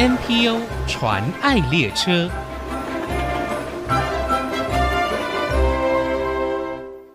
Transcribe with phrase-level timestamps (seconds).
[0.00, 2.30] NPO 传爱列车，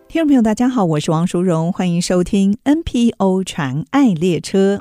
[0.06, 4.78] 听众朋友，大家好，我是王淑荣，欢迎收听 NPO 传爱列车。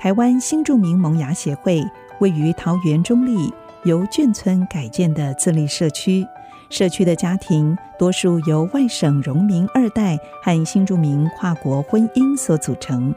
[0.00, 1.82] 台湾新住民萌芽协会
[2.20, 3.52] 位于桃园中坜，
[3.82, 6.24] 由眷村改建的自立社区。
[6.72, 13.14] 社区的家庭多数由外省荣民二代和新住民跨国婚姻所组成。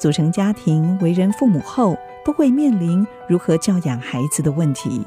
[0.00, 5.00] 组成家庭为人父母后，都会面临如何教养孩子的问题。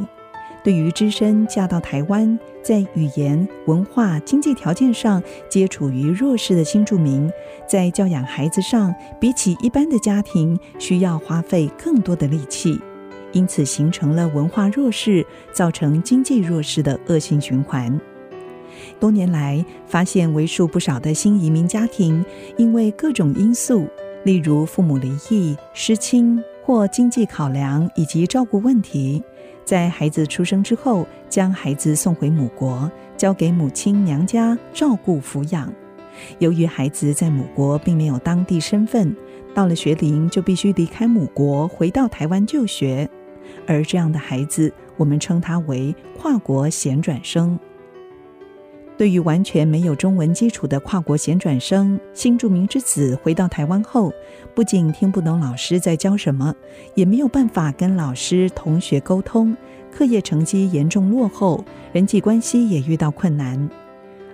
[0.64, 7.30] 对于只身嫁到台湾，在语言、文化、经济条件上皆处于弱势的新住民，
[7.68, 12.80] 在教养孩子上，比起一般的家庭，需要花费更多的力气。
[13.32, 18.00] 因此，形成了文化弱势，造成经济弱势的恶性循环。
[19.00, 22.24] 多年来，发现为数不少的新移民家庭，
[22.58, 23.88] 因为各种因素，
[24.24, 29.22] 例如父母离异、失亲或经济考量以及照顾问题，
[29.66, 35.72] 在孩子出生之后，将孩子送回母国，交给母亲娘家照顾抚养。
[36.40, 39.16] 由于孩子在母国并没有当地身份，
[39.54, 43.10] 到了学龄就必须离开母国，回到台湾就学。
[43.68, 47.60] 而这样的孩子，我们称他为跨国衔转生。
[48.98, 54.14] 对于完全没有中文基础的跨国衔转生，新住民之子回到台湾后，
[54.54, 56.54] 不仅听不懂老师在教什么，
[56.94, 59.58] 也没有办法跟老师、同学沟通，
[59.92, 63.68] 课业成绩严重落后，人际关系也遇到困难。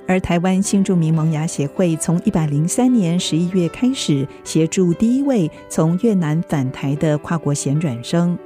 [0.05, 8.37] 而台湾新住民萌芽协会从一百零三年十一月开始，协助第一位从越南返台的跨国衔转生。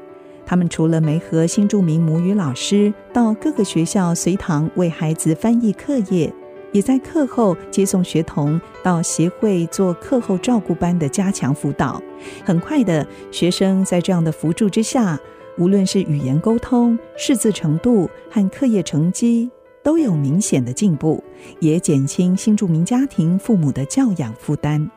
[0.52, 6.30] 他们除了没和新住民母语老师到各个学校随堂为孩子翻译课业，
[6.74, 12.04] 也在课后接送学童到协会做课后照顾班的加强辅导。
[12.44, 15.18] 很快的，学生在这样的辅助之下，
[15.58, 19.50] 无论是语言沟通、识字程度和课业成绩，
[19.82, 21.24] 都有明显的进步，
[21.62, 24.92] 也减轻新住民家庭父母的教养负担。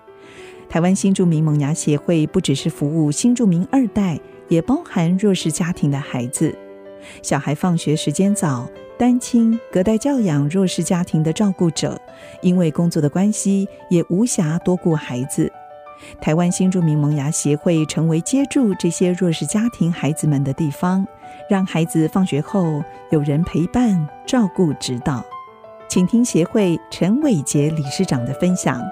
[0.69, 4.19] 台湾新住民萌芽协会不只是服务新住民二代。
[4.49, 6.57] 也包含弱势家庭的孩子，
[7.23, 8.69] 小孩放学时间早，
[8.99, 12.01] 单亲隔代教养弱势家庭的照顾者，
[12.43, 15.51] 因为工作的关系，也无暇多顾孩子。
[16.21, 21.07] 台湾新住民萌芽协会成为接住这些弱势家庭孩子们的地方，
[21.49, 25.25] 让孩子放学后有人陪伴、照顾、指导。
[25.89, 28.83] 请听协会陈伟杰理事长的分享。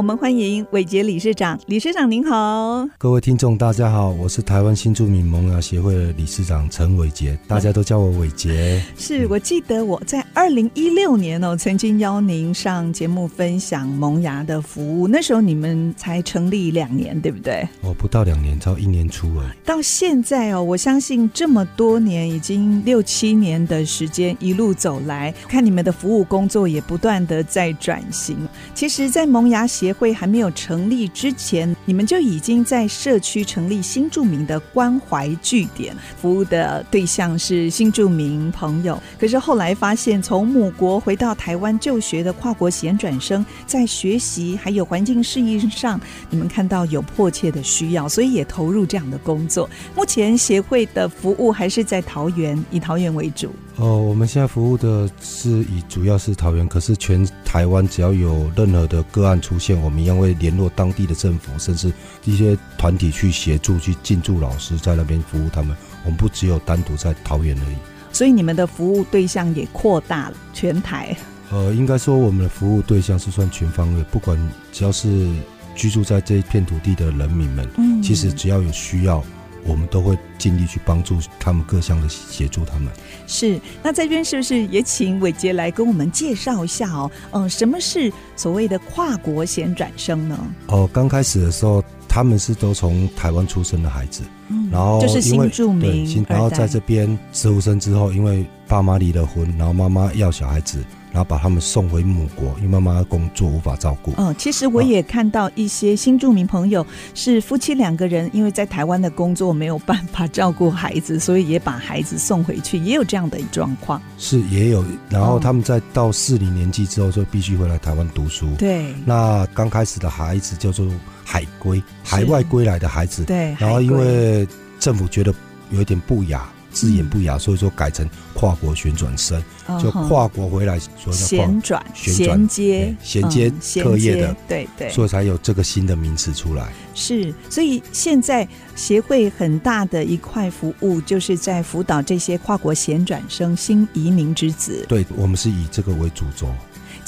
[0.00, 8.82] 我们欢迎伟杰理事长，理事长您好，各位听众大家好，我是台湾新住民萌芽协会的理事长陈伟杰，大家都叫我伟杰。
[8.96, 17.68] 是我记得我在二零一六年哦，曾经邀您上节目分享萌芽的服务，那时候你们才成立两年，对不对？
[17.82, 19.54] 哦，不到两年，到一年初了。
[19.66, 28.48] 到现在哦，我相信这么多年，已经六七年的时间，一路走来看你们的服务工作也不断的在转型。
[28.74, 39.00] 其实，在萌芽协会还没有成立之前，你们就已经在社区成立新住民的关怀据点，服务的对象是新住民朋友。
[39.18, 49.68] 可是后来发现，从母国回到台湾就学的跨国衔转生，在学习还有环境适应上，你们看到有迫切的需要，所以也投入这样的工作。
[49.94, 53.50] 目前协会的服务还是在桃园，以桃园为主。
[53.76, 61.92] 哦，我们现在服务的是以主要是桃园，可是全台湾只要有任何的个案出现，我们一样会联络当地的政府，甚至
[62.24, 65.76] 一些团体去协助去进驻老师在那边服务他们。
[66.04, 67.76] 我们不只有单独在桃园而已，
[68.12, 71.14] 所以你们的服务对象也扩大了全台。
[71.50, 74.38] 呃，应该说我们的服务对象是算全方位，不管
[74.72, 75.28] 只要是
[75.74, 79.22] 居住在这一片土地的人民们，嗯，其实只要有需要。
[79.66, 82.88] 我们都会尽力去帮助他们各项的协助他们。
[83.26, 87.10] 是，那这边是不是也请伟杰来跟我们介绍一下哦？
[87.32, 90.38] 嗯，什么是所谓的跨国衔转生呢？
[90.68, 100.78] 哦，刚开始的时候，他们是都从台湾出生的孩子，嗯，然后就是新住民，然后在这边十五生之后，因为爸妈离了婚，然后妈妈要小孩子。
[101.12, 104.12] 然后把他们送回母国，因为妈妈工作无法照顾。
[104.16, 114.00] 嗯，其实我也看到一些新住民朋友是夫妻两个人，因为在台湾的工作没有办法照顾孩子，所以也把孩子送回去，也有这样的状况。
[114.18, 118.48] 是也有，然后他们在到适龄年纪之后，就必须回来台湾读书。
[118.56, 118.94] 对。
[119.04, 120.86] 那刚开始的孩子叫做
[121.24, 123.24] 海归，海外归来的孩子。
[123.24, 123.54] 对。
[123.58, 124.46] 然后因为
[124.78, 125.34] 政府觉得
[125.70, 126.48] 有一点不雅。
[126.72, 129.42] 字眼不雅，所以说改成跨国旋转生，
[129.82, 133.52] 就跨国回来，所以叫旋转、衔接、衔接
[133.82, 136.72] 课业的，对对，所以才有这个新的名词出来。
[136.94, 144.84] 是，所以现在协会很大的一块服务，就是在辅导这些跨国衔转生、新移民之子。
[144.88, 146.48] 对，我们是以这个为主轴。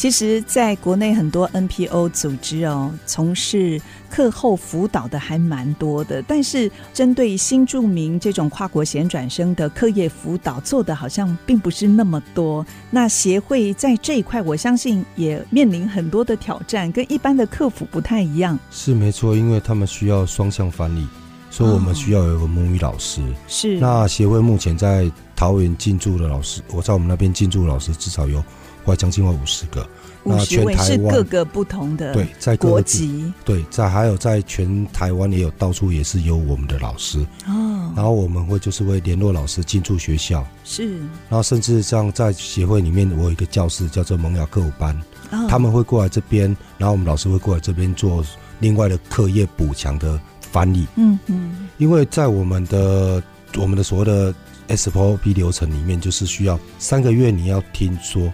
[0.02, 12.66] 其实，在国内很多 NPO 组织哦，从事课后辅导的还蛮多的，但是针对新住民这种跨国衔转生的课业辅导，做的好像并不是那么多。
[12.90, 18.58] 那协会在这一块，我相信也面临很多的挑战，跟一般的客服不太一样。
[18.72, 21.06] 是没错，因为他们需要双向翻译，
[21.48, 23.20] 所以我们需要有个母语老师。
[23.20, 23.78] 哦、是。
[23.78, 28.42] 那协会目前在桃园进驻的老师，我在我们那边进驻老师至少有。
[28.84, 29.86] 快将近快五十个，
[30.24, 33.32] 五十位是各个不同的对，在国籍。
[33.44, 37.18] 对，在还有在全台湾也有到处也是有我们的老师。
[37.46, 40.46] 哦，然后我们会就是会联络老师进驻学校。
[40.64, 44.96] 是，然后甚至像在协会里面，我有一个教室叫做萌芽课舞班，
[45.30, 48.24] 哦，他们会过来这边，然后我们老师会过来这边做
[48.60, 53.22] 另外的课业补强的翻译，嗯嗯，因为在我们的
[53.56, 54.34] 我们的所谓的
[54.68, 58.32] SOP 流程里面，就是需要三个月你要听说。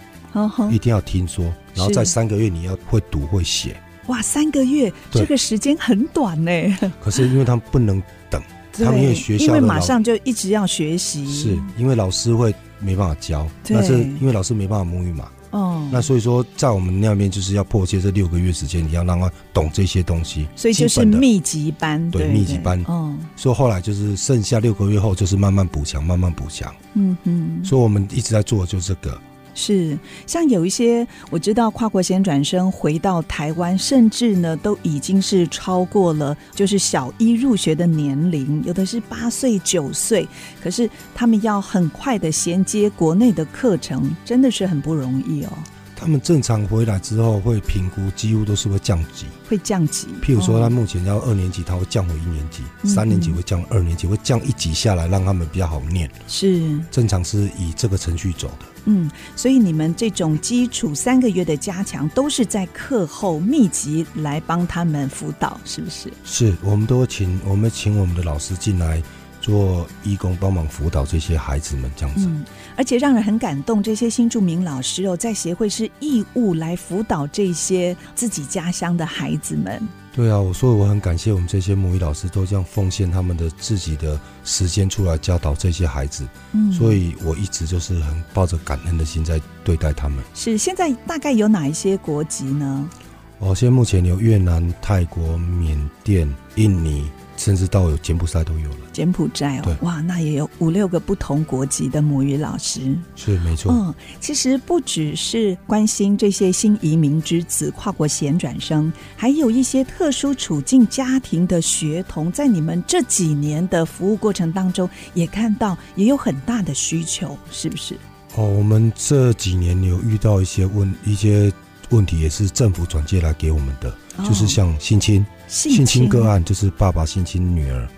[0.71, 1.45] 一定要听说，
[1.75, 3.77] 然后在三个月你要会读会写。
[4.07, 6.51] 哇，三个月这个时间很短呢。
[7.01, 8.43] 可是因为他们不能等，
[8.73, 15.29] 他们因为学校因为马上就一直要学习，是因为老师会没办法教，那是因为老师没办法母语嘛。
[15.51, 20.47] 哦，那所以说在我们那边就是要迫切这六个月时间，你要让他懂这些东西。
[20.55, 22.83] 所以就是密集班，对，密集班。
[22.87, 26.75] 哦，所以后来就是剩下六个月后就是慢慢补强，慢慢补强。
[26.95, 29.19] 嗯嗯，所以我们一直在做的就是这个。
[29.61, 40.29] 是，像有一些我知道跨国先转生回到台湾，甚至呢都已经是超过了就是小一入学的年龄，有的是八岁九岁，
[40.63, 45.53] 可是他们要很快的衔接国内的课程，真的是很不容易哦。
[46.01, 50.07] 他们正常回来之后会评估，几乎都是会降级，会降级。
[50.23, 56.09] 譬如说，他目前要二年级，他会降回一年级；嗯、三年级会降二年级，会降一级下来，让他们比较好念。
[56.29, 58.67] 是正常是以这个程序走的。
[58.85, 66.13] 嗯，所以你们这种基础三个月的加强，都是在课后密集来帮他们辅导，是不是？
[66.25, 69.03] 是，我们都请我们请我们的老师进来。
[69.41, 72.45] 做义工帮忙辅导这些孩子们这样子，嗯，
[72.77, 73.83] 而且让人很感动。
[73.83, 79.81] 这些新住民老师哦，在协会是义务来辅导这些自己家乡的孩子们。
[80.15, 86.27] 对啊，我说我很感谢我们这些母语老师都这样奉献他们的自己的时间出来教导这些孩子。
[86.53, 90.19] 嗯，所以我一直就是很抱着感恩的心在对待他们。
[90.35, 92.91] 是，现在大概有哪一些国籍呢？
[93.39, 97.09] 哦，现在目前有越南、泰国、缅甸、印尼。
[97.39, 98.77] 甚至到有柬埔寨都有了。
[98.93, 102.95] 柬埔寨哦，哇，那也有五六个不同国籍的母语老师。
[103.15, 103.73] 是没错。
[103.73, 117.95] 嗯，其实不只是关心这些新移民之子、跨国衔转生，还有一些特殊处境家庭的学童，在你们这几年的服务过程当中，也看到也有很大的需求，是不是？
[118.35, 121.53] 哦，我们这几年有遇到一些问一些
[121.91, 125.25] 问题，也是政府转介来给我们的，哦、就是像性侵。
[125.47, 127.89] 性侵个案就是爸爸性侵女儿，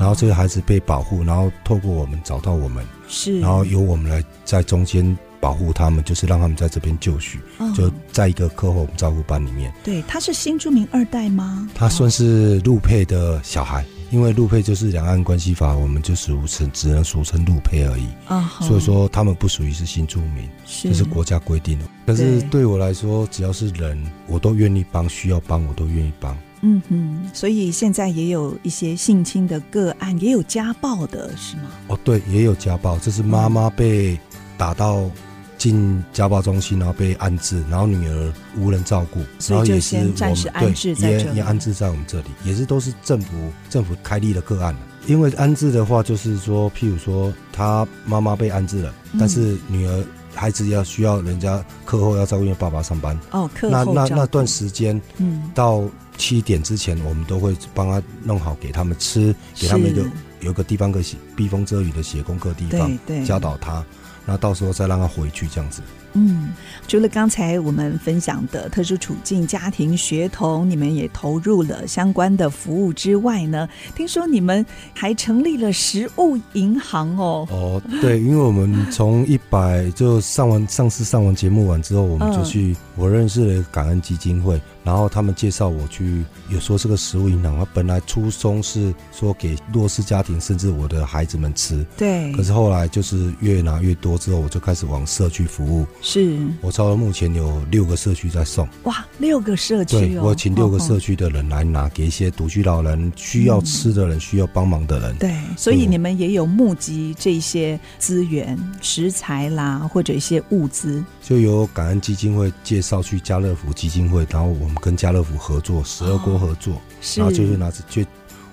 [0.00, 7.38] 然后这个孩子被保护，然后透过我们找到我们，是，然后由我们来在中间保护他们，就是让他们在这边就绪，
[7.76, 9.72] 就在一个课后照顾班里面。
[9.84, 11.70] 对，他是新住民二代吗？
[11.76, 18.06] 他算是陆配的小孩，因为陆配就是两岸关系法，我们就俗称只能俗称陆配而已。
[18.26, 21.84] 啊，所以说他们不属于是新住民，这是国家规定的。
[22.06, 26.36] 可是对我来说，只要是人，我都愿意帮，需要帮我都愿意帮。
[26.62, 31.64] 嗯哼，所以现在也有一些性侵的个案，也有家暴的是吗？
[31.88, 34.18] 哦，对，也有家暴，这是妈妈被
[34.56, 35.10] 打到
[35.58, 44.74] 进家暴中心，然后被安置，然后女儿无人照顾，然后也是暂时安置在这里，也也安置在我们这里，也是都是政府政府开立的个案。
[45.06, 53.18] 因为安置的话，就是说，譬如说，他妈妈被安置了，嗯、但是女儿孩子要需要人家课后要照顾，因为爸爸上班。
[53.30, 55.84] 哦，课后那那那段时间，嗯，到。
[56.18, 60.02] 七点之前，我们都会帮他弄好，给他们吃，给他们一个
[60.40, 61.04] 有一个地方可以
[61.36, 63.84] 避风遮雨的写功课地方，对对，教导他，
[64.26, 65.80] 然后到时候再让他回去这样子。
[66.14, 66.52] 嗯，
[66.88, 74.64] 除了刚才我们分享的特殊处境家庭学童，你们也投入了相关的服务之外呢，听说你们
[74.94, 77.46] 还成立了食物银行哦。
[77.50, 84.60] 哦，对，因为我们从一百就上完上次上完节目完之后，我们就去、嗯、我认识了感恩基金会。
[84.86, 91.84] 然后他们介绍我去，有说这个食物营养，它本来初衷是说给弱势家庭，甚至我的孩子们吃。
[91.96, 92.32] 对。
[92.32, 95.84] 可是后来就是越拿越多之后，我就开始往社区服务。
[96.00, 96.38] 是。
[96.60, 98.68] 我超了目前有六个社区在送。
[98.84, 100.00] 哇，六个社区哦。
[100.00, 105.16] 对，我请六个社区的人来拿，给一些独居老人、需要吃的人、嗯、需要帮忙的人。
[105.16, 105.34] 对。
[105.56, 111.04] 所以你们也有募集这些资源、食材啦，或者一些物资。
[111.20, 116.80] 就由感恩基金会介绍去家乐福基金会，然后我们跟家乐福合作，十二锅合作，哦、
[117.16, 118.02] 然后就是拿着，就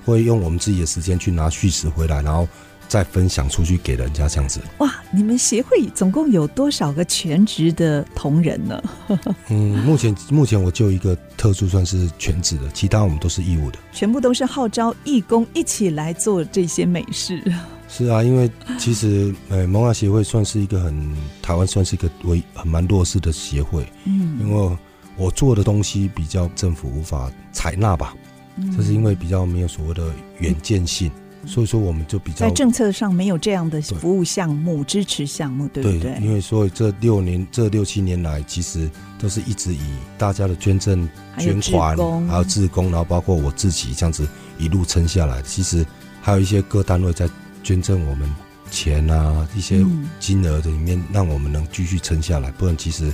[0.05, 2.47] 会用我们自己的时间去拿续食回来，然后
[2.87, 4.59] 再分享出去给人家这样子。
[4.79, 8.83] 哇，你们协会总共有多少个全职的同仁呢？
[9.49, 17.41] 嗯，目前目前我就一个特殊算是全职的，其他我们都是义务的，全部都是号召义工一起来做这些美事。
[17.87, 24.77] 是啊，因为其实 呃，萌芽协会算是一个很台湾算是一个为很蛮弱势的协会，嗯，因为
[25.17, 28.15] 我做的东西比较政府无法采纳吧，
[28.57, 31.11] 嗯，这是因为比较没有所谓的远见性，
[31.43, 35.99] 嗯，所以说我们就比较在政策上没有这样的服务项目支持项目，对不对？
[35.99, 39.81] 对，因为所以这六年这六七年来，其实都是一直以
[40.17, 44.27] 大家的捐赠、捐款还有自工，然后包括我自己这样子
[44.57, 45.41] 一路撑下来。
[45.41, 45.85] 其实
[46.21, 47.29] 还有一些各单位在。
[47.65, 48.29] 捐赠我们
[48.69, 49.85] 钱啊，一些
[50.19, 52.51] 金额的里面，让我们能继续撑下来。
[52.51, 53.09] 不然，其实。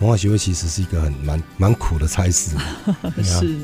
[0.00, 2.56] 萌芽协会其实是一个很蛮蛮苦的差事，
[3.22, 3.58] 是。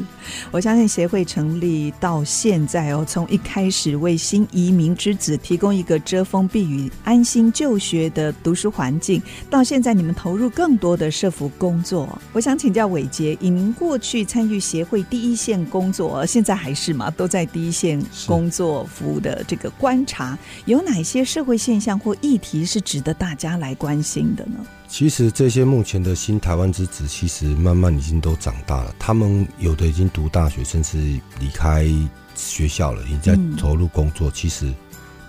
[0.50, 12.18] 我相信协会成立到现在哦，从一开始为新移民之子提供一个遮风避雨、安心就学的读书环境，到现在你们投入更多的社服工作。
[12.32, 17.08] 我想请教伟杰，以您过去参与协会第一线工作，现在还是吗？
[17.12, 24.58] 都在第一线工作服务的这个观察，有哪些社会现象或议题是值得大家来关心的呢？
[24.96, 28.94] 其实这些目前的新台湾之子，其实慢慢已经都长大了。
[28.96, 30.96] 他们有的已经读大学，甚至
[31.40, 31.84] 离开
[32.36, 34.28] 学校了，已经在投入工作。
[34.28, 34.72] 嗯、其实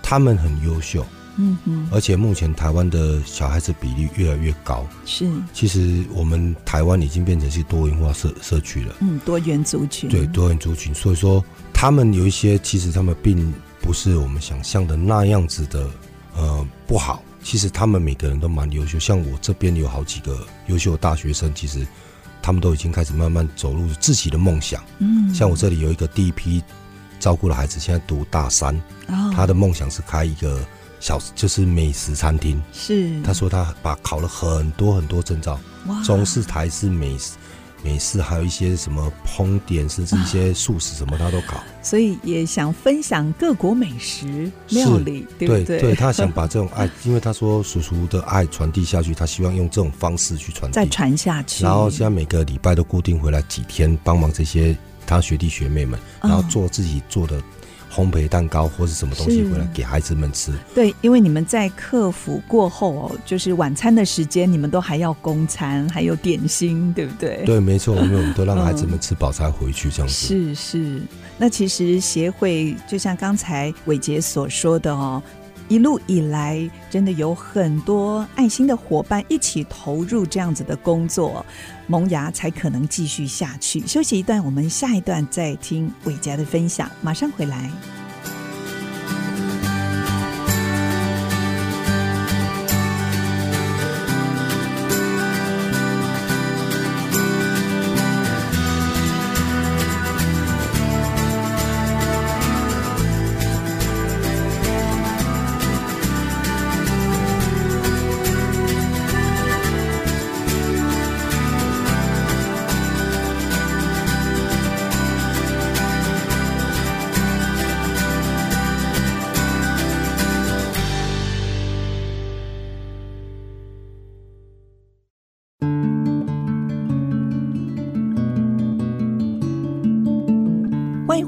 [0.03, 1.03] 他们很优秀，
[1.37, 1.89] 嗯嗯。
[1.91, 4.85] 而且目前台湾的小孩子比例越来越高。
[5.03, 5.27] 是。
[5.51, 8.97] 其实我们台湾已经变成是多元化社社区了。
[8.99, 10.07] 嗯，多元族群。
[10.07, 10.93] 对，多元族群。
[10.93, 11.43] 所以说，
[11.73, 15.89] 他们有一些，其实他们并不是我们想象的那样子的，
[16.37, 17.23] 呃，不好。
[17.45, 21.85] 其实他们每个人都蛮优秀，像我这边有好几个优秀的大学生，其实
[22.41, 24.83] 他们都已经开始慢慢走入自己的梦想。
[24.97, 26.61] 嗯，像我这里有一个第一批
[27.19, 28.75] 照顾的孩子，现在读大三，
[29.09, 30.59] 哦，他的梦想是开一个
[30.99, 32.59] 小就是美食餐厅。
[32.73, 35.59] 是，他说他把考了很多很多证照，
[36.03, 37.33] 中式、台式美食。
[37.83, 41.61] 美式还有一些什么烹点，甚至一些素食什么，他都搞。
[41.81, 45.63] 所以也想分享各国美食料理，对不对？
[45.63, 51.63] 对，对，他想把这种爱，因为他说叔叔的爱传递下去，他希望用这种方式去传递，再传下去。
[51.63, 57.41] 然后现在每个礼拜都固定回来几天，帮忙这些他学弟学妹们，然后做自己做的。
[57.95, 60.51] 烘焙蛋糕或是什么东西回来给孩子们吃？
[60.73, 67.43] 对，因为你们在客服过后哦，就是晚餐的时间，你们都还要供餐，还有点心，对不对？
[67.45, 70.13] 对，没错，因为我们都让孩子们吃饱才回去这样子。
[70.13, 71.01] 是是，
[71.37, 75.23] 那其实协会就像刚才伟杰所说的哦。
[75.67, 81.45] 一路以来，真的有很多爱心的伙伴一起投入这样子的工作，
[81.87, 83.85] 萌芽才可能继续下去。
[83.87, 87.69] 休息一段，我们下一段再听伟嘉的分享，马上回来。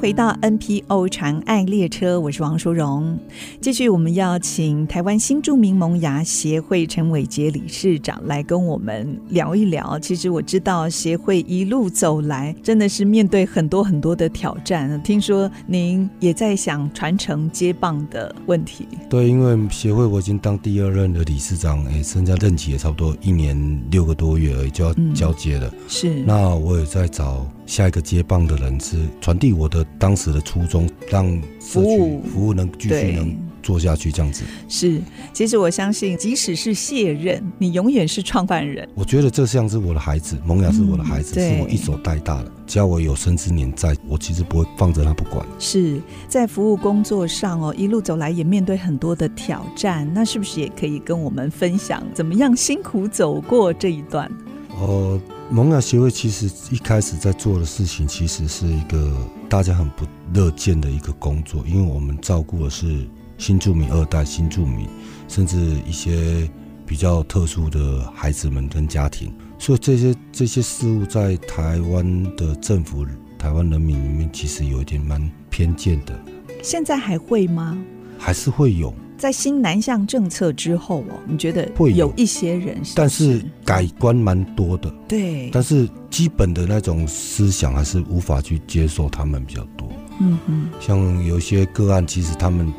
[0.07, 3.19] 回到 NPO 长爱列车，我是王淑荣。
[3.59, 9.99] 继续，我们要请台湾新著名萌芽协会陈伟杰理事长来跟我们聊一聊。
[9.99, 15.03] 其实我知道协会一路走来，真的是面对很多很多的挑战。
[15.03, 18.87] 听说您也在想传承接棒的问题。
[19.09, 25.67] 对，因为协会我已经当第二任的理事长，哎，剩下任期也差不多一年六个多月而已，就要交接了。
[25.67, 29.67] 嗯、是，那我也在找下一个接棒的人，是传递我。
[29.67, 35.01] 的当时的初衷，让社区服务能继续能做下去，这样子是。
[35.33, 38.87] 其实我相信，即使是卸任，你永远是创办人。
[38.95, 42.51] 我觉得这像是我的孩子，萌芽是我的孩子，嗯、是我一手带大的。
[42.65, 45.45] 只要我有生之年在，我其实不会放着他不管。
[45.59, 54.31] 是在服务工作上哦，一路走来也面对很多的挑战，那是不是也可以跟我们分享，怎么样辛苦走过这一段？
[54.79, 55.19] 哦。
[55.49, 59.15] 萌芽协会其实一开始在做的事情，其实是一个
[59.47, 64.87] 大家很不乐见的一个工作，因为我们照顾的是新住民二代、新住民，
[65.29, 66.49] 甚至一些
[66.85, 73.05] 比较特殊的孩子们跟家庭，所以这些这些事物在台湾的政府、
[73.39, 76.13] 台湾人民里面，其实有一点蛮偏见的。
[76.61, 77.77] 现在还会吗？
[78.19, 78.93] 还是会有。
[79.17, 85.49] 在新南向政策之后哦，你觉得会有一些人但是改观蛮多的，对。
[85.51, 89.89] 但是基本的那种思想还是无法去接受他们比较多。
[90.19, 92.71] 嗯嗯，像有些个案，其实他们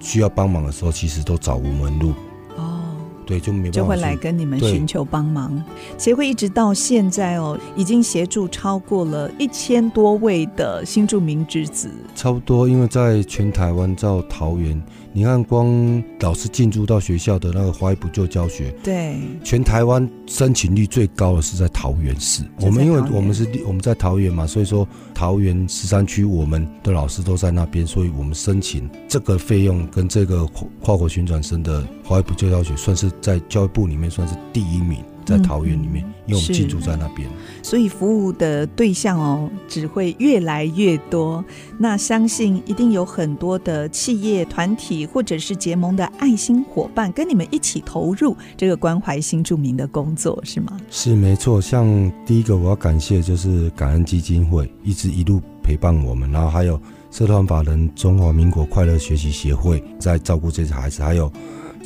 [0.00, 2.12] 需要帮忙的时候，其实都找无门路。
[3.26, 5.62] 对，就没办法就会来跟你们寻求帮忙。
[5.98, 11.90] 协会一直到现在哦，已经协助超过了一千多位的新住民之子。
[12.14, 14.80] 差不多，因为在全台湾，到桃园，
[15.12, 22.42] 你看光老师进驻到学校的那个华裔补救教学，对，全台湾申请率最高的是在桃园市。
[22.60, 30.46] 我们因为我们是我们在桃园嘛，所以说桃园十三区我们的老师都在那边，所以我们申请这个费用跟这个
[30.80, 33.10] 跨国旋转生的华裔补救教学算是。
[33.20, 37.26] 在教育部里面算是第一名，在桃园里面，嗯、因为我们进驻在那边，
[37.62, 41.42] 所以服务的对象哦，只会越来越多。
[41.78, 50.78] 那相信一定有很多的企业团体或者是结盟的爱心伙伴，跟你们一起投入这个关怀新住民的工作，是吗？
[50.90, 51.58] 是没错。
[51.58, 56.78] 像第一个我要感谢就是感恩基金会，一直一路陪伴我们，然后还有
[57.10, 61.32] 社团法人中华民国快乐学习协会在照顾这些孩子，还有。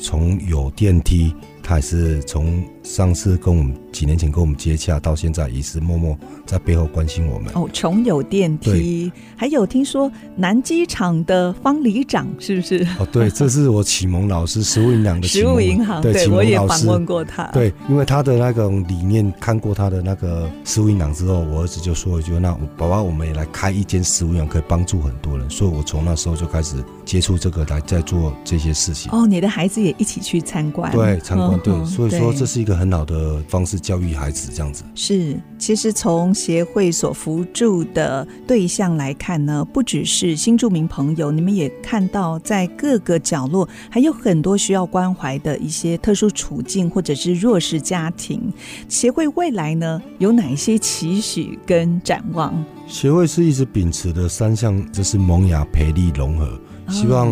[0.01, 7.51] 从有电梯，他也是从上次跟我们几年前跟我们接洽，到现在也是默默在背后关心我们。
[7.53, 12.87] 哦，穷有电梯，还有听说南机场的方里长是不是？
[12.99, 17.43] 哦，对， 这是我启蒙老师，食物银行的食物银行，对，对我也访问过他。
[17.47, 29.11] 对，因为他的那个理念，看过他的那个食物银行之后，我儿子就说一句：“那爸爸，我们也来开一间食物银行，可以帮助很多人。”所以，我从那时候就开始接触这个，来在做这些事情。
[29.11, 30.91] 哦，你的孩子也一起去参观？
[30.91, 31.59] 对，参观。
[31.59, 34.83] 对，所以说这是一个很好的方式教育孩子，这样子。
[34.95, 48.51] 是，其实从协会所扶助的对象来看呢，不只是新住民朋友，你们也看到在各个角落还有很多需要关怀的一些特殊处境或者是弱势家庭。
[48.87, 52.53] 协会未来呢，有哪一些期许跟展望？
[52.87, 57.29] 协会是一直秉持的三项，就是萌芽、培力、融合，希望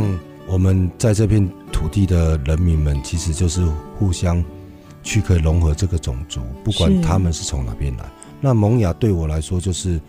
[0.48, 3.66] 我们在这片土地的人民们，其实就是
[3.98, 4.44] 互相。
[5.08, 8.04] 去可以融合这个种族，不管他们是从哪边来。
[8.42, 10.00] 那萌芽对我来说，就是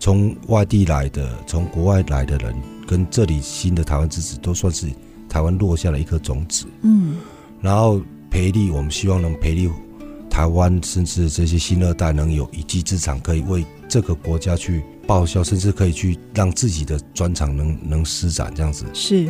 [0.00, 4.88] 从外地来的，从国外来的人，跟这里新的台湾之子，都算是
[5.28, 6.66] 台湾落下了一颗种子。
[6.82, 7.18] 嗯，
[7.60, 9.70] 然后培力，我们希望能培力
[10.28, 18.84] 台湾，甚至这些新二代能有一技之长，可以为这个国家去报效，甚至可以去让自己的专长能能施展这样子。
[18.92, 19.28] 是，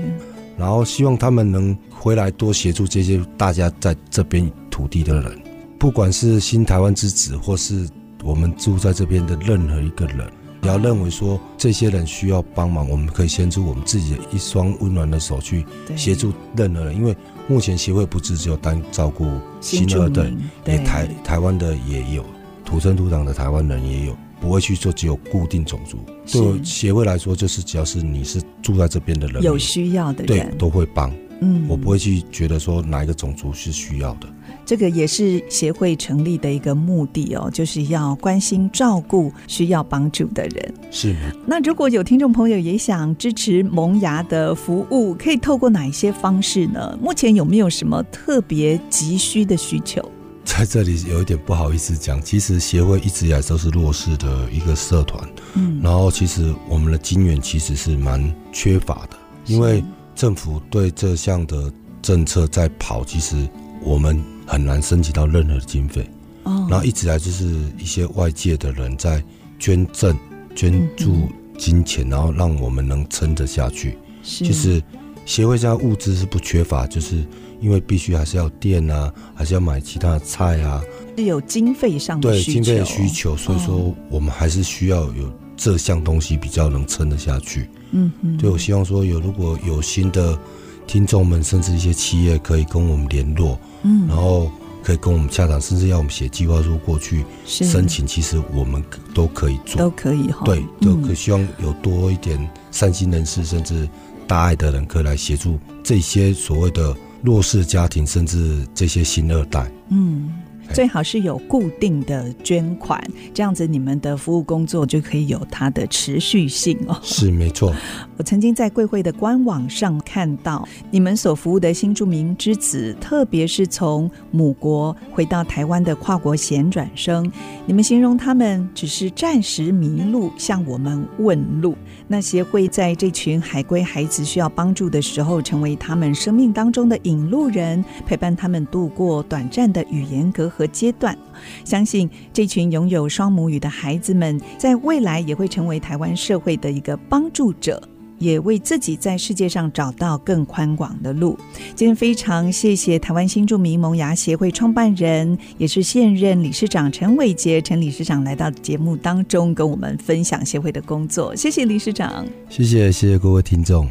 [0.59, 4.51] 然后希望他们能回来多协助这些大家在这边。
[4.71, 5.37] 土地的人，
[5.77, 7.89] 不管是新台湾之子，或是
[8.23, 15.67] 我们住在这边的任何一个人，你要认为说这些人需要帮忙，我们可以伸出我们自己的一双温暖的手去
[15.97, 16.95] 协助任何人。
[16.95, 17.17] 因为
[17.49, 19.27] 目前协会不只只有单照顾
[19.61, 20.31] 新二代，
[20.67, 22.25] 也台台湾的也有
[22.65, 25.99] 土生土长的台湾人也有，不会去做只有固定种族。
[26.31, 31.13] 对协会来说，就是只要是你是住在这边的人，有需要的人，对，都会帮。
[31.41, 34.29] 嗯，我不会去觉得说哪一个种族是需要的。
[34.67, 40.75] 这个也是协会成立的一个目的哦，就是要关心照顾需要帮助的人。
[40.91, 41.15] 是。
[41.47, 46.99] 那如果有听众朋友也想支持萌芽的服务，可以透过哪一些方式呢？
[47.01, 50.03] 目前有没有什么特别急需的需求？
[50.49, 55.23] 在这里有一点不好意思讲，其实协会一直以来都是弱势的一个社团，
[55.55, 59.85] 嗯，然后其实我们的金源其实是蛮缺乏的，因为
[60.17, 63.47] 政府对这项的政策在跑，其实
[63.83, 66.09] 我们很难申请到任何的经费，
[66.45, 67.45] 哦，然后一直来就是
[67.79, 69.23] 一些外界的人在
[69.59, 70.17] 捐赠、
[70.57, 73.99] 捐助金钱，然后让我们能撑得下去。
[74.23, 74.83] 是，其实
[75.27, 77.25] 协会现在物资是不缺乏，就是。
[77.61, 80.83] 因为必须还是要电啊，还是要买其他的菜啊，
[81.17, 82.31] 是有经费上的。
[82.31, 87.69] 对，经费的需求，所以说我们还是需要有这项东西比较能撑得下去。
[87.91, 90.39] 嗯嗯，对，我希望说有如果有新的
[90.87, 94.51] 听众们，甚至一些企业可以跟我们联络，嗯，然后
[94.83, 98.81] 可以跟我们洽谈，甚至要我们写计划书过去申请，其实我们
[99.13, 100.45] 都可以做，都可以哈。
[100.45, 102.39] 对，都可希望有多一点
[102.71, 103.89] 善心人士，甚至
[104.27, 106.97] 大爱的人，可以来协助这些所谓的。
[107.23, 110.33] 弱势家庭，甚至这些新二代，嗯。
[110.73, 113.03] 最好是有固定的捐款，
[113.35, 116.99] 这样子你们的服务工作就可以有它的持续性哦。
[117.03, 117.75] 是没错。
[118.17, 127.31] 我曾经在贵会的官网上看到你们所服务的新住民之子，特别是从母国回到台湾的跨国衔转生，
[127.65, 131.77] 你们形容他们只是暂时迷路，向我们问路。
[132.09, 141.17] 那协会在这群海归孩子需要帮助的时候，成为他们生命当中的引路人，陪伴他们度过短暂的语言隔阂和阶段，
[141.65, 147.81] 相信这群拥有双母语的孩子们，在未来也会成为台湾社会的一个帮助者，
[148.19, 151.39] 也为自己在世界上找到更宽广的路。
[151.77, 161.37] 今天非常谢谢台湾新住民萌芽协会创办人，也是现任理事长陈伟杰陈理事长来到节目当中，跟我们分享协会的工作。
[161.37, 163.89] 谢谢理事长，谢谢谢谢各位听众，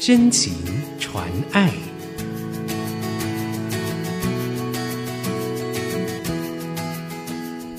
[0.00, 0.52] 真情
[0.98, 1.72] 传爱。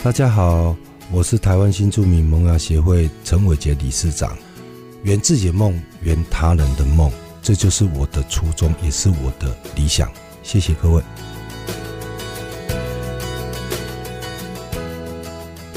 [0.03, 0.75] 大家好，
[1.13, 4.37] 我是台湾新住民萌芽协会陈伟杰理事长。
[5.03, 7.09] 圆自己的梦，圆他人的梦，
[7.41, 10.11] 这就是我的初衷，也是我的理想。
[10.43, 11.01] 谢谢各位。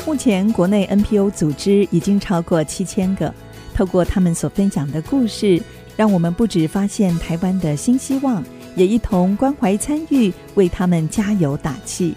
[0.04, 3.32] 目前国内 NPO 组织已经超过七千个，
[3.76, 5.62] 透过他们所分享的故事，
[5.96, 12.12] 让我们不止发现台湾的新希望，也一同关怀参与，为他们加油打气。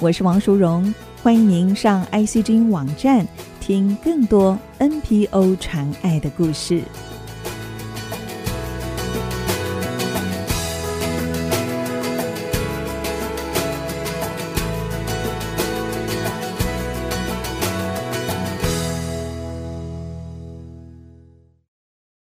[0.00, 0.92] 我是王淑荣。
[1.22, 3.26] 欢迎您上 ICG 网站
[3.60, 6.82] 听更多 NPO 传爱的故事。